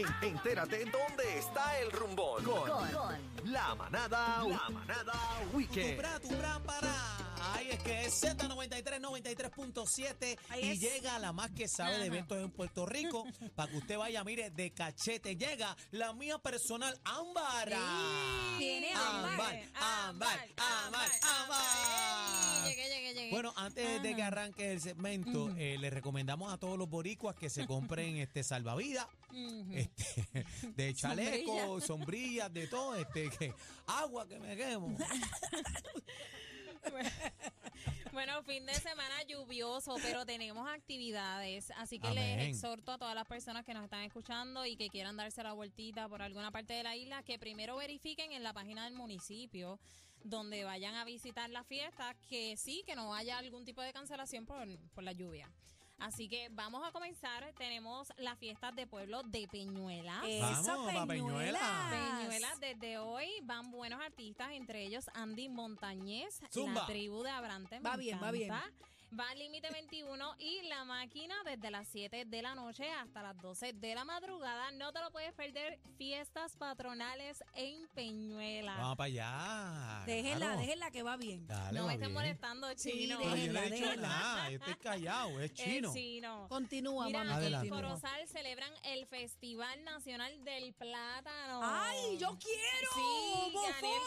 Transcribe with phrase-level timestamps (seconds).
[0.00, 2.42] En- entérate dónde está el rumbón.
[2.44, 2.66] Con,
[3.44, 5.12] la manada, la manada
[5.52, 5.96] weekend.
[5.96, 7.29] Tumbra, tumbra, para.
[7.42, 10.80] Ay, es que es Z93, 93.7 Ahí y es.
[10.80, 13.24] llega la más que sabe de eventos en Puerto Rico
[13.54, 15.36] para que usted vaya, mire, de cachete.
[15.36, 17.72] Llega la mía personal, Ámbar.
[18.58, 19.62] Viene Ámbar, Ámbar.
[19.74, 22.68] Ámbar, Ámbar, Ámbar.
[22.68, 23.30] Llegué, llegué, llegué.
[23.30, 27.48] Bueno, antes de que arranque el segmento, eh, le recomendamos a todos los boricuas que
[27.48, 29.06] se compren este salvavidas,
[29.72, 33.54] este, de chaleco, sombrillas, de todo, este, que
[33.86, 34.96] agua que me quemo.
[38.40, 41.70] Bueno, fin de semana lluvioso, pero tenemos actividades.
[41.76, 42.38] Así que Amén.
[42.38, 45.52] les exhorto a todas las personas que nos están escuchando y que quieran darse la
[45.52, 49.78] vueltita por alguna parte de la isla, que primero verifiquen en la página del municipio
[50.22, 54.46] donde vayan a visitar la fiesta, que sí, que no haya algún tipo de cancelación
[54.46, 55.50] por, por la lluvia.
[56.00, 57.52] Así que vamos a comenzar.
[57.56, 60.22] Tenemos las fiestas de pueblo de Peñuelas.
[60.40, 61.62] Vamos, Peñuelas.
[61.90, 66.80] Peñuelas, desde hoy van buenos artistas, entre ellos Andy Montañez, Zumba.
[66.80, 67.80] la tribu de Abrante.
[67.80, 68.52] me Va bien, va bien.
[69.18, 73.72] Va Límite 21 y La Máquina desde las 7 de la noche hasta las 12
[73.72, 74.70] de la madrugada.
[74.70, 75.80] No te lo puedes perder.
[75.98, 78.76] Fiestas patronales en Peñuelas.
[78.78, 80.02] Vamos para allá.
[80.06, 80.60] Déjenla, claro.
[80.60, 81.44] déjenla que va bien.
[81.48, 82.12] Dale, no va me estés bien.
[82.14, 83.18] molestando, Sí, chino.
[83.20, 85.92] Pero yo no he dicho nada, yo estoy callado, es El chino.
[85.92, 86.46] chino.
[86.48, 87.30] Continúa, Mira, mami.
[87.30, 87.68] en Adelante.
[87.68, 91.60] Corozal celebran el Festival Nacional del Plátano.
[91.64, 92.90] ¡Ay, yo quiero!
[92.94, 93.56] Sí,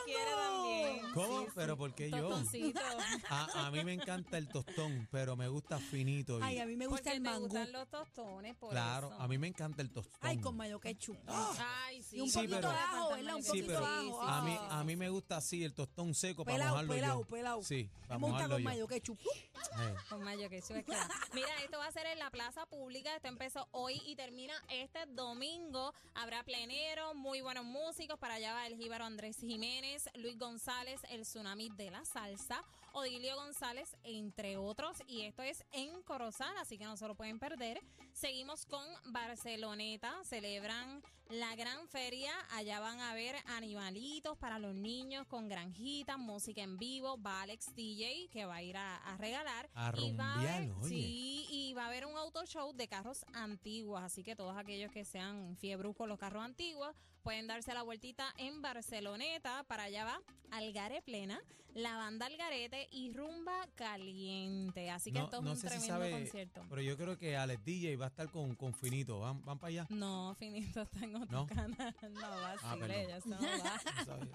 [0.06, 1.12] quiere también.
[1.14, 1.40] ¿Cómo?
[1.42, 1.52] Sí, sí.
[1.56, 2.30] ¿Pero por qué yo?
[2.30, 2.80] Tostoncito.
[3.30, 6.40] A, a mí me encanta el tostón, pero me gusta finito.
[6.40, 7.48] y- Ay, a mí me gusta Porque el te mango.
[7.48, 9.22] gustan los tostones, por claro, eso.
[9.22, 10.20] a mí me encanta el tostón.
[10.22, 11.18] Ay, con mayo ketchup.
[11.28, 12.18] Ay, sí.
[12.18, 13.36] Y un Sí, poquito pero- de ajo, ¿verdad?
[13.36, 14.22] Un Sí, poquito pero de ajo.
[14.22, 14.80] a mí, ah.
[14.80, 17.28] a mí me gusta así el tostón seco para Pelao, mojarlo pelao, yo.
[17.28, 17.64] pelao.
[17.64, 18.70] Sí, Me para gusta mojarlo con yo.
[18.70, 19.20] mayo ketchup.
[19.80, 21.12] Eh, Con mayo que eso es claro.
[21.34, 23.16] Mira, esto va a ser en la plaza pública.
[23.16, 25.94] Esto empezó hoy y termina este domingo.
[26.14, 28.20] Habrá plenero, muy buenos músicos.
[28.20, 33.36] Para allá va el jíbaro Andrés Jiménez, Luis González, el tsunami de la salsa, Odilio
[33.36, 34.83] González, entre otros.
[35.08, 37.80] Y esto es en Corozal, así que no se lo pueden perder.
[38.12, 40.14] Seguimos con Barceloneta.
[40.26, 42.34] Celebran la gran feria.
[42.52, 47.18] Allá van a ver animalitos para los niños con granjitas, música en vivo.
[47.22, 49.70] Va Alex DJ que va a ir a, a regalar.
[49.74, 50.40] A y va a
[50.82, 50.90] oye.
[50.90, 51.33] Sí,
[51.94, 54.02] haber un auto show de carros antiguos.
[54.02, 58.34] Así que todos aquellos que sean fiebros con los carros antiguos pueden darse la vueltita
[58.38, 59.64] en Barceloneta.
[59.68, 61.40] Para allá va Algare Plena,
[61.76, 64.90] la banda Algarete y Rumba Caliente.
[64.90, 66.66] Así que no, esto es no un si tremendo sabe, concierto.
[66.68, 69.20] pero yo creo que Alex DJ va a estar con, con finito.
[69.20, 69.88] ¿Van, van para allá?
[69.90, 71.46] No, finito está en otro ¿No?
[71.48, 71.96] canal.
[72.12, 73.08] No va Ah, perdón.
[73.08, 74.28] ya eso no va.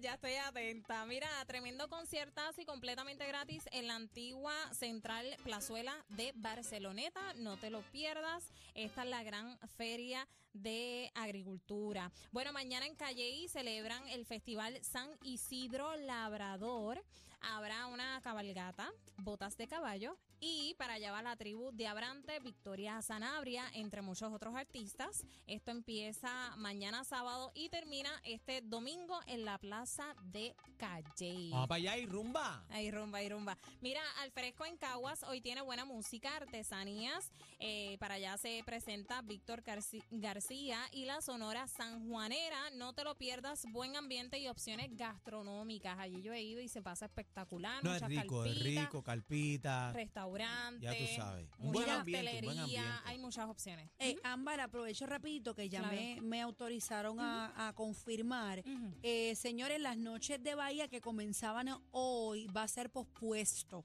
[0.00, 1.04] Ya estoy atenta.
[1.06, 7.20] Mira, tremendo conciertazo y completamente gratis en la antigua Central Plazuela de Barceloneta.
[7.34, 8.44] No te lo pierdas.
[8.74, 12.10] Esta es la gran feria de agricultura.
[12.32, 17.04] Bueno, mañana en Calley celebran el Festival San Isidro Labrador.
[17.40, 20.18] Habrá una cabalgata, botas de caballo.
[20.40, 25.24] Y para allá va la tribu de Abrante, Victoria Sanabria, entre muchos otros artistas.
[25.46, 31.50] Esto empieza mañana sábado y termina este domingo en la plaza de Calle.
[31.50, 32.64] Vamos para allá y rumba.
[32.70, 33.58] Ahí rumba, ahí rumba.
[33.82, 37.30] Mira, al fresco en Caguas hoy tiene buena música, artesanías.
[37.58, 39.62] Eh, para allá se presenta Víctor
[40.10, 42.70] García y la Sonora Sanjuanera.
[42.76, 45.98] No te lo pierdas, buen ambiente y opciones gastronómicas.
[45.98, 47.84] Allí yo he ido y se pasa espectacular.
[47.84, 49.92] No es rico, es rico, carpita.
[49.92, 50.80] Restaurantes.
[50.80, 51.46] Ya tú sabes.
[51.58, 53.08] Un mucha buen ambiente, un buen hostelería, ambiente.
[53.10, 53.90] Hay muchas opciones.
[53.98, 55.94] Eh, Ámbar, aprovecho rapidito que ya Claro.
[55.96, 58.62] me, me autorizaron a, a confirmar.
[59.02, 63.84] Eh, señores, las noches de Bahía que comenzaban hoy va a ser pospuesto.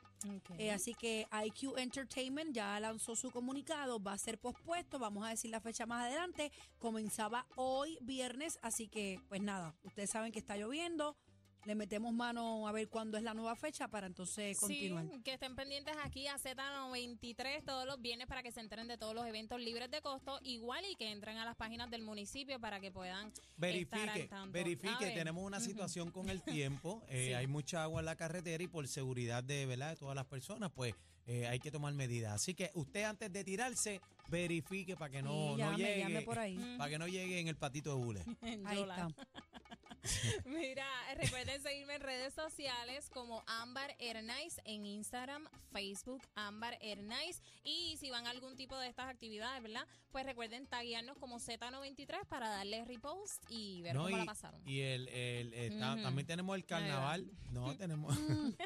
[0.60, 5.30] Eh, así que IQ Entertainment ya lanzó su comunicado, va a ser pospuesto, vamos a
[5.30, 6.52] decir la fecha más adelante.
[6.78, 11.18] Comenzaba hoy viernes, así que pues nada, ustedes saben que está lloviendo,
[11.66, 15.06] le metemos mano a ver cuándo es la nueva fecha para entonces continuar.
[15.12, 18.98] Sí, que estén pendientes aquí a Z93 todos los viernes para que se enteren de
[18.98, 22.60] todos los eventos libres de costo, igual y que entren a las páginas del municipio
[22.60, 24.52] para que puedan estar Verifique, al tanto.
[24.52, 25.14] Verifique, ver.
[25.14, 27.34] tenemos una situación con el tiempo, eh, Sí.
[27.34, 29.92] hay mucha agua en la carretera y por seguridad de, ¿verdad?
[29.92, 30.94] de todas las personas, pues
[31.26, 32.34] eh, hay que tomar medidas.
[32.34, 36.22] Así que usted antes de tirarse, verifique para que no, Sí, no llame, llegue, llame
[36.24, 36.76] por ahí.
[36.78, 38.24] para que no llegue en el patito de bule.
[38.66, 39.08] Ahí está.
[40.46, 40.86] Mira,
[41.16, 47.42] recuerden seguirme en redes sociales como Ámbar Ernais en Instagram, Facebook, Ámbar Ernais.
[47.64, 49.88] Y si van a algún tipo de estas actividades, ¿verdad?
[50.12, 54.62] Pues recuerden taguearnos como Z93 para darle repost y ver No, cómo y, la pasaron.
[54.68, 56.04] y el, el- está- Ujú.
[56.04, 57.30] también tenemos el carnaval.
[57.52, 58.16] No, tenemos.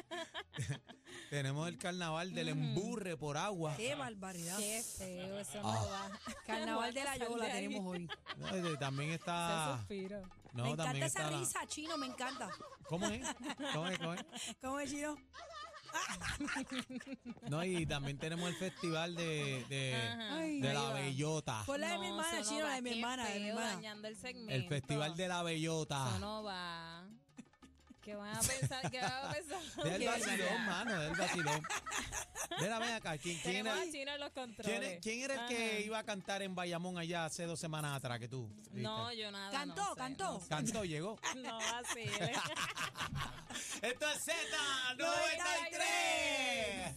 [1.30, 3.74] tenemos el carnaval del emburre por agua.
[3.76, 4.56] Qué barbaridad.
[4.58, 5.86] Qué feo, eso no Ah.
[5.86, 6.10] va.
[6.46, 8.08] Carnaval de la Yola tenemos hoy.
[8.36, 9.76] No, este, también está.
[9.78, 10.22] suspiro.
[10.52, 12.48] No, me encanta también esa está la- risa, chino, me encanta.
[12.88, 13.26] ¿Cómo es?
[13.74, 13.98] ¿Cómo es?
[13.98, 14.24] ¿Cómo es?
[14.62, 15.16] ¿Cómo es, chino?
[17.48, 19.94] No, y también tenemos el festival de, de.
[20.30, 20.92] Ay, de ahí la va.
[20.92, 21.62] bellota.
[21.64, 23.34] Por la de mi No, hermana, eso no chino, la de mi Qué hermana, de
[23.34, 23.74] mi feo, hermana.
[23.74, 24.52] dañando el segmento.
[24.52, 26.08] El festival de la bellota.
[26.10, 26.67] Eso no va.
[28.08, 28.90] ¿Qué van a pensar?
[28.90, 29.60] ¿Qué van a pensar?
[29.84, 31.60] Del Qué vacilón, mano, del vacilón.
[32.58, 34.92] Mira, ven acá, ¿quién, quién Tenemos era, a Chino en los quién, controles.
[34.94, 35.80] es- quién era el que Ajá.
[35.80, 38.50] iba a cantar en Bayamón allá hace dos semanas atrás que tú?
[38.72, 39.22] No, viste?
[39.22, 39.50] yo nada.
[39.50, 40.24] Cantó, no sé, cantó.
[40.32, 40.48] no sé.
[40.48, 41.20] Cantó, llegó.
[41.36, 42.04] No, así.
[43.82, 46.94] Esto es Z93.